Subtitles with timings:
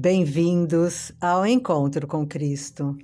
[0.00, 2.96] Bem-vindos ao encontro com Cristo.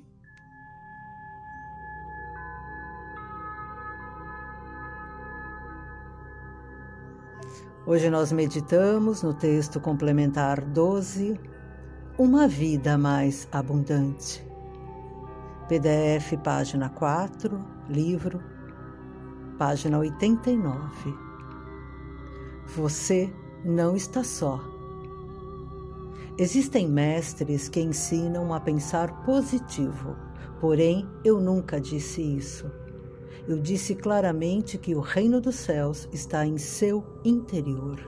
[7.84, 11.36] Hoje nós meditamos no texto complementar 12,
[12.16, 14.46] Uma Vida Mais Abundante.
[15.68, 18.40] PDF, página 4, livro,
[19.58, 21.12] página 89.
[22.76, 24.73] Você não está só
[26.36, 30.16] Existem mestres que ensinam a pensar positivo,
[30.60, 32.68] porém eu nunca disse isso.
[33.46, 38.00] Eu disse claramente que o reino dos céus está em seu interior.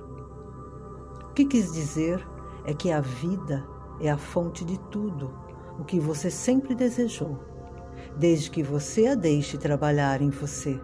[1.30, 2.26] O que quis dizer
[2.64, 3.64] é que a vida
[4.00, 5.32] é a fonte de tudo,
[5.78, 7.38] o que você sempre desejou,
[8.18, 10.80] desde que você a deixe trabalhar em você,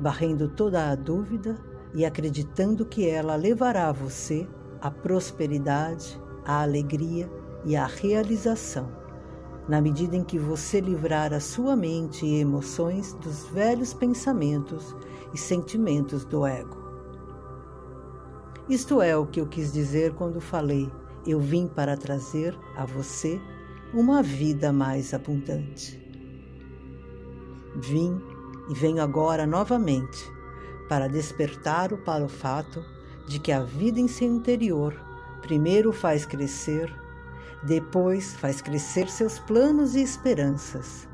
[0.00, 1.56] barrendo toda a dúvida
[1.94, 4.48] e acreditando que ela levará você
[4.80, 7.30] à prosperidade, a alegria
[7.64, 8.90] e a realização,
[9.68, 14.94] na medida em que você livrar a sua mente e emoções dos velhos pensamentos
[15.32, 16.82] e sentimentos do ego.
[18.68, 20.90] Isto é o que eu quis dizer quando falei:
[21.26, 23.40] eu vim para trazer a você
[23.94, 26.00] uma vida mais abundante.
[27.76, 28.20] Vim
[28.68, 30.30] e venho agora novamente
[30.88, 32.84] para despertar-o para o fato
[33.26, 34.94] de que a vida em seu interior
[35.42, 36.88] Primeiro faz crescer,
[37.64, 41.08] depois faz crescer seus planos e esperanças.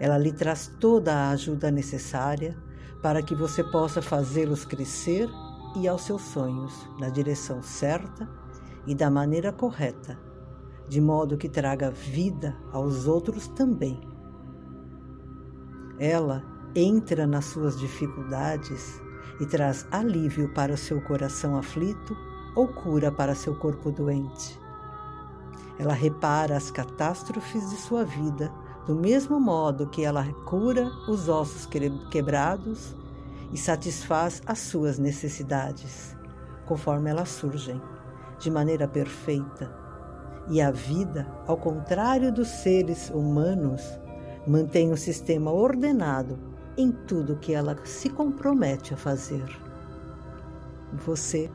[0.00, 2.56] Ela lhe traz toda a ajuda necessária
[3.00, 5.28] para que você possa fazê-los crescer
[5.76, 8.28] e aos seus sonhos na direção certa
[8.84, 10.18] e da maneira correta,
[10.88, 14.00] de modo que traga vida aos outros também.
[16.00, 16.42] Ela
[16.74, 19.00] entra nas suas dificuldades
[19.40, 22.16] e traz alívio para o seu coração aflito
[22.58, 24.58] ou cura para seu corpo doente.
[25.78, 28.52] Ela repara as catástrofes de sua vida
[28.84, 31.68] do mesmo modo que ela cura os ossos
[32.10, 32.96] quebrados
[33.52, 36.16] e satisfaz as suas necessidades,
[36.66, 37.80] conforme elas surgem,
[38.40, 39.72] de maneira perfeita.
[40.48, 43.82] E a vida, ao contrário dos seres humanos,
[44.48, 46.36] mantém um sistema ordenado
[46.76, 49.48] em tudo que ela se compromete a fazer.
[50.92, 51.48] Você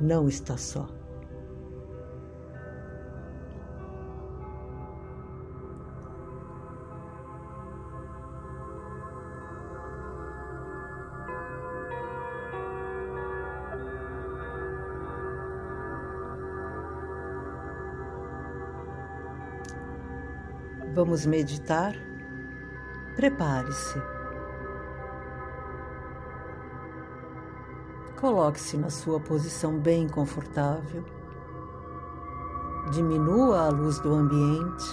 [0.00, 0.88] não está só.
[20.94, 21.94] Vamos meditar?
[23.16, 24.15] Prepare-se.
[28.20, 31.04] Coloque-se na sua posição bem confortável.
[32.90, 34.84] Diminua a luz do ambiente.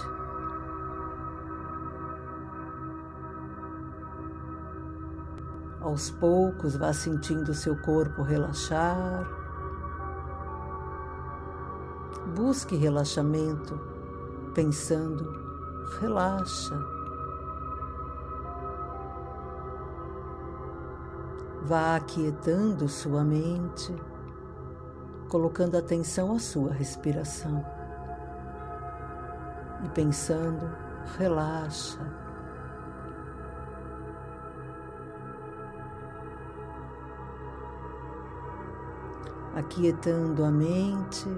[5.80, 9.26] Aos poucos, vá sentindo seu corpo relaxar.
[12.36, 13.80] Busque relaxamento,
[14.54, 15.30] pensando,
[16.00, 16.78] relaxa.
[21.64, 23.94] Vá aquietando sua mente,
[25.30, 27.64] colocando atenção à sua respiração
[29.84, 30.70] e pensando,
[31.18, 31.98] relaxa.
[39.54, 41.28] Aquietando a mente,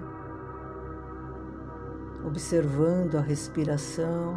[2.25, 4.35] observando a respiração.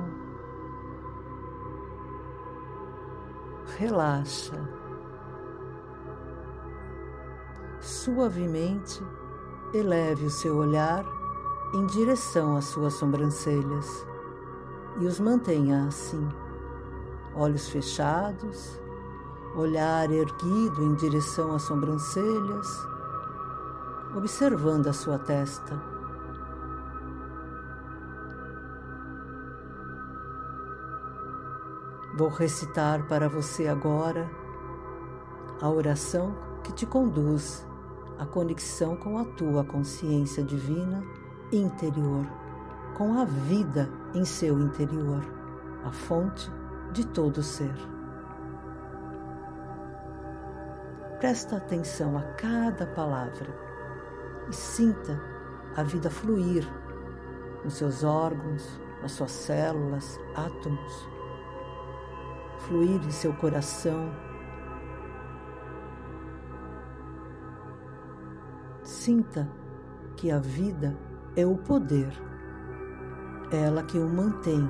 [3.77, 4.78] Relaxa.
[7.89, 9.03] Suavemente,
[9.73, 11.03] eleve o seu olhar
[11.73, 14.05] em direção às suas sobrancelhas
[14.99, 16.27] e os mantenha assim,
[17.35, 18.79] olhos fechados,
[19.55, 22.67] olhar erguido em direção às sobrancelhas,
[24.15, 25.81] observando a sua testa.
[32.15, 34.29] Vou recitar para você agora
[35.61, 37.68] a oração que te conduz
[38.19, 41.01] a conexão com a tua consciência divina
[41.51, 42.27] interior,
[42.95, 45.23] com a vida em seu interior,
[45.85, 46.51] a fonte
[46.91, 47.73] de todo ser.
[51.17, 53.57] Presta atenção a cada palavra
[54.49, 55.21] e sinta
[55.75, 56.67] a vida fluir
[57.63, 61.07] nos seus órgãos, nas suas células, átomos,
[62.59, 64.11] fluir em seu coração,
[68.99, 69.47] Sinta
[70.17, 70.93] que a vida
[71.33, 72.11] é o poder
[73.49, 74.69] ela que o mantém,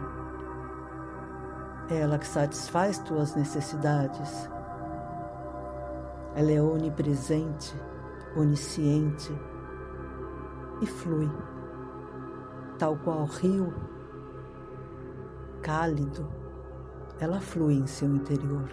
[1.89, 4.47] ela que satisfaz tuas necessidades.
[6.35, 7.75] Ela é onipresente,
[8.35, 9.33] onisciente
[10.79, 11.31] e flui,
[12.77, 13.73] tal qual rio
[15.63, 16.29] cálido,
[17.19, 18.69] ela flui em seu interior.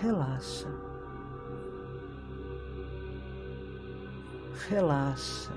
[0.00, 0.91] Relaxa.
[4.68, 5.52] Relaxa.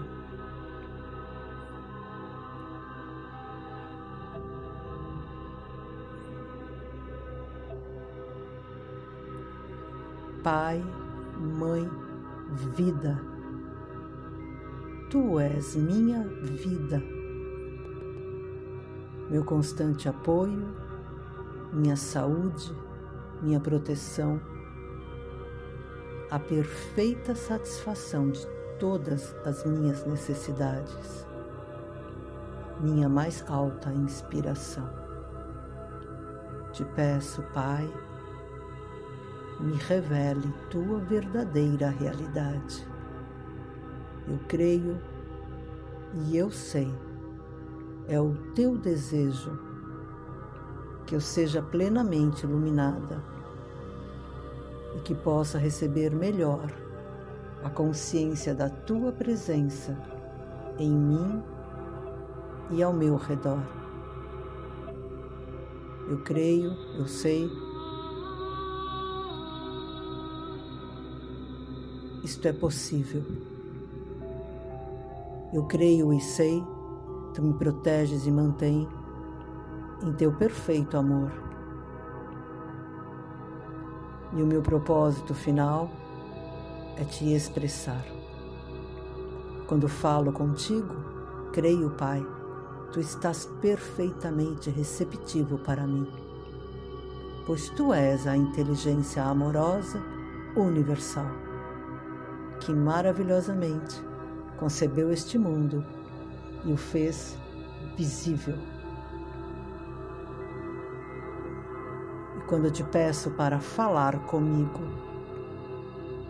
[10.44, 10.84] Pai,
[11.38, 11.90] Mãe,
[12.75, 13.19] Vida.
[15.10, 17.01] Tu és minha vida,
[19.30, 20.75] meu constante apoio,
[21.72, 22.75] minha saúde,
[23.42, 24.42] minha proteção,
[26.30, 28.46] a perfeita satisfação de
[28.80, 31.25] todas as minhas necessidades,
[32.80, 34.89] minha mais alta inspiração.
[36.72, 37.89] Te peço, Pai,
[39.60, 42.86] me revele tua verdadeira realidade.
[44.27, 45.00] Eu creio
[46.13, 46.94] e eu sei,
[48.07, 49.57] é o teu desejo
[51.06, 53.24] que eu seja plenamente iluminada
[54.95, 56.85] e que possa receber melhor
[57.65, 59.97] a consciência da tua presença
[60.77, 61.41] em mim
[62.69, 63.63] e ao meu redor.
[66.07, 67.50] Eu creio, eu sei
[72.23, 73.23] isto é possível.
[75.51, 76.63] Eu creio e sei,
[77.33, 78.88] tu me proteges e mantém
[80.03, 81.31] em teu perfeito amor.
[84.33, 85.89] E o meu propósito final
[86.97, 88.06] é te expressar.
[89.68, 90.95] Quando falo contigo,
[91.51, 92.25] creio, Pai,
[92.92, 96.07] tu estás perfeitamente receptivo para mim,
[97.45, 100.01] pois tu és a inteligência amorosa
[100.56, 101.45] universal
[102.59, 104.01] que maravilhosamente
[104.57, 105.86] concebeu este mundo
[106.63, 107.38] e o fez
[107.95, 108.57] visível.
[112.38, 114.81] E quando te peço para falar comigo,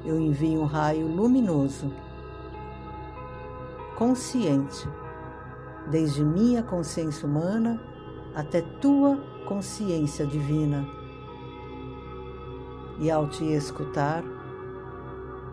[0.06, 1.92] eu envio um raio luminoso,
[3.98, 4.88] consciente,
[5.90, 7.82] desde minha consciência humana
[8.36, 9.18] até tua
[9.48, 10.86] consciência divina.
[13.00, 14.24] E ao te escutar,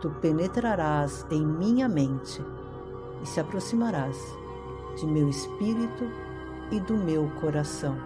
[0.01, 2.45] tu penetrarás em minha mente
[3.23, 4.19] e se aproximarás
[4.97, 6.05] de meu espírito
[6.71, 7.97] e do meu coração,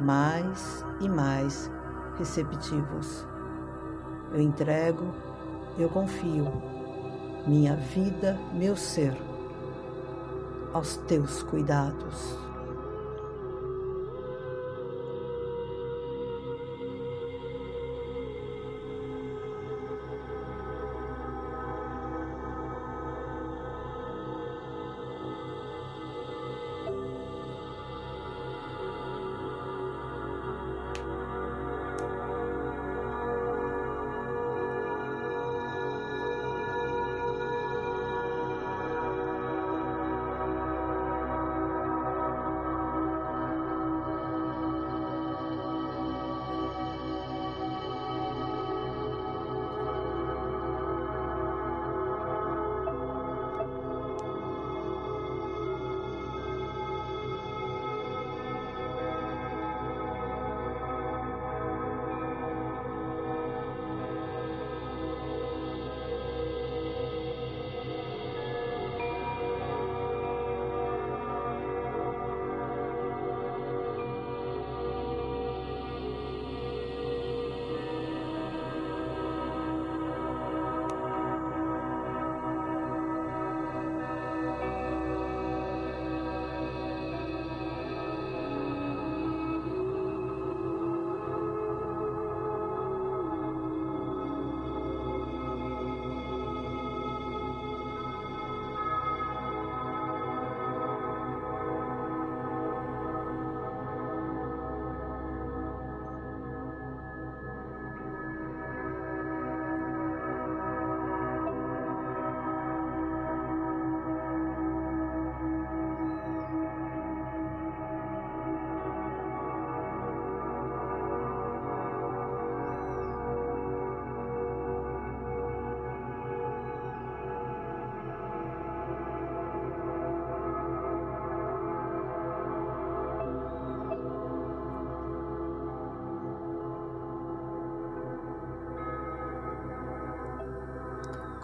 [0.00, 1.70] mais e mais
[2.18, 3.26] receptivos.
[4.32, 5.12] Eu entrego,
[5.78, 6.46] eu confio
[7.46, 9.16] minha vida, meu ser,
[10.72, 12.47] aos teus cuidados.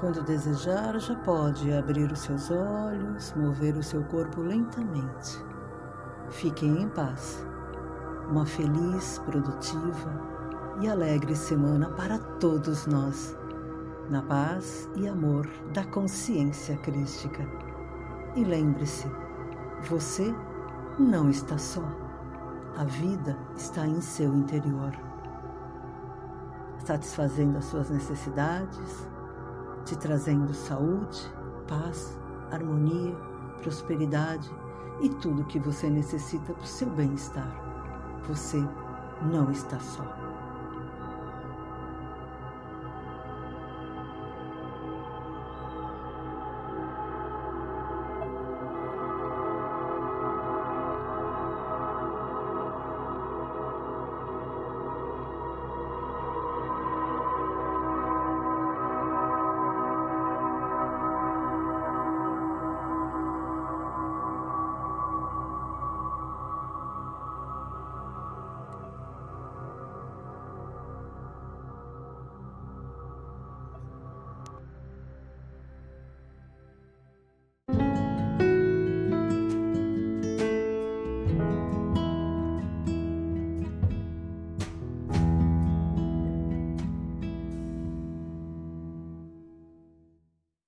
[0.05, 5.43] Quando desejar, já pode abrir os seus olhos, mover o seu corpo lentamente.
[6.29, 7.43] Fiquem em paz.
[8.29, 10.21] Uma feliz, produtiva
[10.79, 13.35] e alegre semana para todos nós,
[14.11, 17.43] na paz e amor da consciência crística.
[18.37, 19.11] E lembre-se,
[19.89, 20.35] você
[20.99, 21.89] não está só.
[22.77, 24.93] A vida está em seu interior,
[26.85, 29.14] satisfazendo as suas necessidades,
[29.85, 31.21] te trazendo saúde,
[31.69, 32.19] paz,
[32.51, 33.15] harmonia,
[33.63, 34.51] prosperidade
[35.01, 37.51] e tudo o que você necessita para o seu bem-estar.
[38.29, 38.63] Você
[39.31, 40.24] não está só.